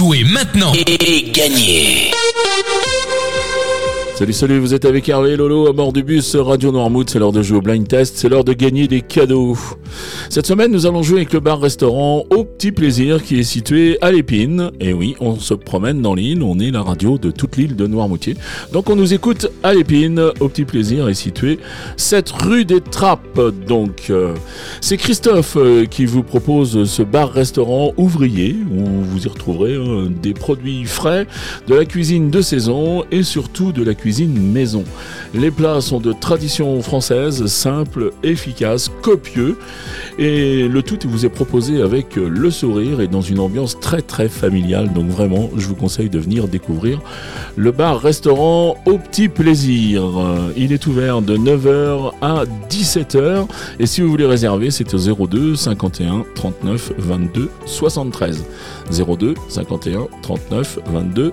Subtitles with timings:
[0.00, 0.72] Jouez maintenant.
[0.72, 2.10] Et gagnez
[4.20, 7.08] Salut, salut, vous êtes avec Hervé Lolo à bord du bus Radio Noirmouth.
[7.08, 9.56] C'est l'heure de jouer au blind test, c'est l'heure de gagner des cadeaux.
[10.28, 14.12] Cette semaine, nous allons jouer avec le bar-restaurant Au Petit Plaisir qui est situé à
[14.12, 14.72] l'Épine.
[14.78, 17.86] Et oui, on se promène dans l'île, on est la radio de toute l'île de
[17.86, 18.36] Noirmoutier.
[18.74, 20.20] Donc on nous écoute à l'Épine.
[20.40, 21.58] Au Petit Plaisir est situé
[21.96, 23.40] cette rue des Trappes.
[23.66, 24.34] Donc euh,
[24.82, 30.34] c'est Christophe euh, qui vous propose ce bar-restaurant ouvrier où vous y retrouverez euh, des
[30.34, 31.26] produits frais,
[31.68, 34.84] de la cuisine de saison et surtout de la cuisine maison.
[35.34, 39.58] Les plats sont de tradition française, simples, efficaces, copieux
[40.18, 44.28] et le tout vous est proposé avec le sourire et dans une ambiance très très
[44.28, 44.92] familiale.
[44.92, 47.00] Donc vraiment, je vous conseille de venir découvrir
[47.56, 50.02] le bar-restaurant au petit plaisir.
[50.56, 53.46] Il est ouvert de 9h à 17h
[53.78, 58.44] et si vous voulez réserver, c'est au 02 51 39 22 73.
[58.90, 61.32] 02 51 39 22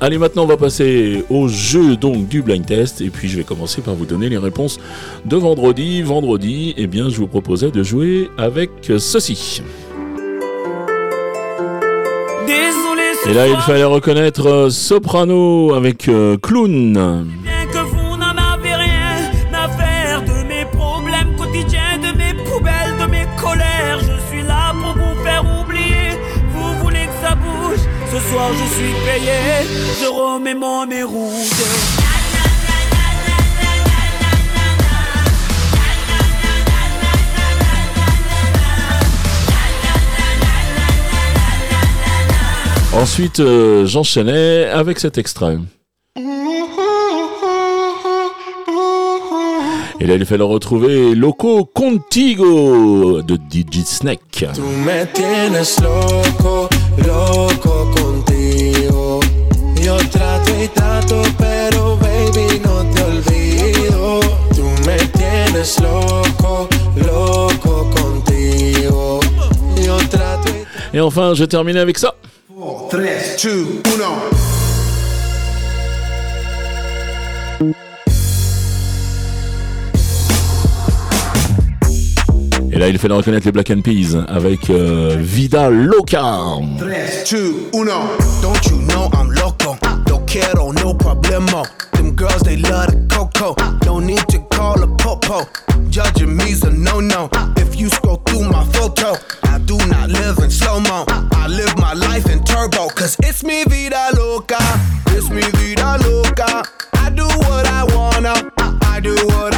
[0.00, 3.44] Allez, maintenant on va passer au jeu donc du blind test et puis je vais
[3.44, 4.78] commencer par vous donner les réponses
[5.24, 6.02] de vendredi.
[6.02, 9.62] Vendredi, eh bien, je vous proposais de jouer avec ceci.
[13.28, 17.26] Et là, il fallait reconnaître Soprano avec euh, Clown.
[28.30, 29.38] Je suis payé,
[30.00, 30.86] je remets mon
[42.92, 45.56] Ensuite, euh, j'enchaînais avec cet extrait.
[50.00, 54.46] Et là, il fallait retrouver Loco Contigo de DJ Snake.
[57.04, 59.20] loco contigo.
[59.82, 64.20] Yo trato y trato, pero baby no te olvido.
[64.54, 69.20] Tú me tienes loco, loco contigo.
[69.84, 70.48] Yo trato
[70.92, 70.96] y...
[70.96, 72.14] Et enfin, je termine avec ça.
[72.48, 73.02] 4, 3,
[73.42, 74.67] 2, 1.
[82.78, 86.36] Et là, il fallait reconnaître les Black and Peas avec euh, Vida Loca.
[86.78, 86.88] 3,
[87.28, 87.84] 2, 1.
[88.40, 89.76] Don't you know I'm loco?
[90.54, 91.64] No no problemo.
[91.94, 93.56] Them girls, they love the coco.
[93.84, 95.44] No need to call a popo.
[95.90, 97.28] Judging me's a no-no.
[97.56, 101.04] If you scroll through my photo, I do not live in slow-mo.
[101.32, 102.90] I live my life in turbo.
[102.90, 104.58] Cause it's me, Vida Loca.
[105.16, 106.62] It's me, Vida Loca.
[106.92, 108.52] I do what I wanna.
[108.82, 109.57] I do what I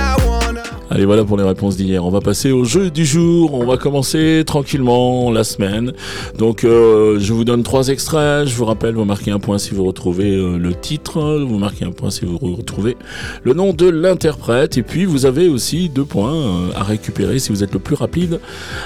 [1.00, 2.04] Allez, voilà pour les réponses d'hier.
[2.04, 3.54] On va passer au jeu du jour.
[3.54, 5.94] On va commencer tranquillement la semaine.
[6.36, 8.46] Donc, euh, je vous donne trois extraits.
[8.46, 11.42] Je vous rappelle, vous marquez un point si vous retrouvez euh, le titre.
[11.42, 12.98] Vous marquez un point si vous retrouvez
[13.44, 14.76] le nom de l'interprète.
[14.76, 17.96] Et puis, vous avez aussi deux points euh, à récupérer si vous êtes le plus
[17.96, 18.38] rapide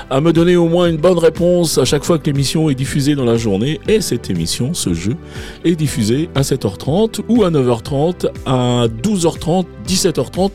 [0.08, 3.16] à me donner au moins une bonne réponse à chaque fois que l'émission est diffusée
[3.16, 3.80] dans la journée.
[3.88, 5.16] Et cette émission, ce jeu,
[5.64, 10.52] est diffusé à 7h30 ou à 9h30, à 12h30, 17h30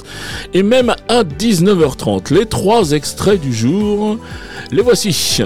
[0.54, 2.32] et même à 19h30.
[2.32, 4.18] Les trois extraits du jour,
[4.72, 5.42] les voici.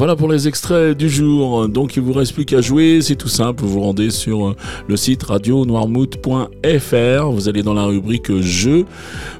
[0.00, 1.68] Voilà pour les extraits du jour.
[1.68, 3.62] Donc il vous reste plus qu'à jouer, c'est tout simple.
[3.62, 4.56] Vous vous rendez sur euh,
[4.88, 7.30] le site radio-noirmouth.fr.
[7.30, 8.86] Vous allez dans la rubrique jeux.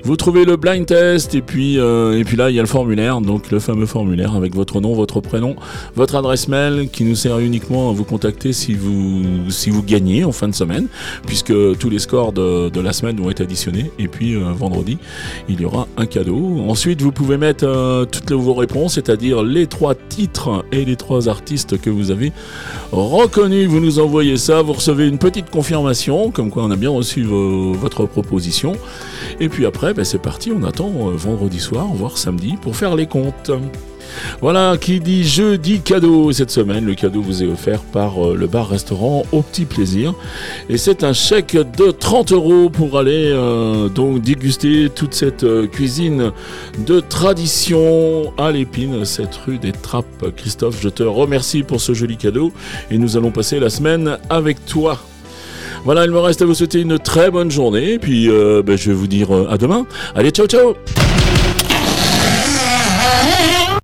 [0.04, 2.69] Vous trouvez le blind test et puis euh, et puis là il y a le
[2.69, 5.56] formulaire, donc le fameux formulaire avec votre nom, votre prénom,
[5.94, 10.25] votre adresse mail qui nous sert uniquement à vous contacter si vous si vous gagnez
[10.25, 10.88] en fin de semaine,
[11.26, 13.91] puisque tous les scores de, la semaine vont être additionnés.
[13.99, 14.99] Et puis euh, vendredi
[15.49, 16.58] il y aura un cadeau.
[16.69, 21.81] Ensuite vous pouvez mettre toutes vos réponses, c'est-à-dire les trois titres et les trois artistes
[21.81, 22.32] que vous avez
[22.93, 23.69] reconnus.
[23.69, 27.23] Vous nous envoyez ça, vous recevez une petite confirmation, comme quoi on a bien reçu
[27.25, 28.73] votre proposition.
[29.41, 32.97] Et puis après, ben, c'est parti, on attend euh, vendredi soir, voire samedi, pour faire
[32.97, 33.50] les comptes.
[34.41, 36.33] Voilà, qui dit jeudi cadeau.
[36.33, 40.15] Cette semaine, le cadeau vous est offert par euh, le bar-restaurant Au Petit Plaisir.
[40.69, 45.67] Et c'est un chèque de 30 euros pour aller euh, donc déguster toute cette euh,
[45.67, 46.33] cuisine
[46.87, 50.35] de tradition à l'épine, cette rue des Trappes.
[50.37, 52.53] Christophe, je te remercie pour ce joli cadeau
[52.91, 54.99] et nous allons passer la semaine avec toi.
[55.85, 58.97] Voilà, il me reste à vous souhaiter une très bonne journée, puis ben, je vais
[58.97, 59.87] vous dire à demain.
[60.15, 60.75] Allez, ciao ciao